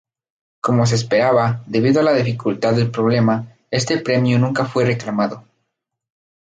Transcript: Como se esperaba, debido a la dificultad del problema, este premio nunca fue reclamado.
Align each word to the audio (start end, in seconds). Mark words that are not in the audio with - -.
Como 0.61 0.87
se 0.87 0.95
esperaba, 0.95 1.61
debido 1.67 1.99
a 1.99 2.03
la 2.03 2.13
dificultad 2.15 2.73
del 2.73 2.89
problema, 2.89 3.53
este 3.69 3.99
premio 3.99 4.39
nunca 4.39 4.65
fue 4.65 4.83
reclamado. 4.83 5.43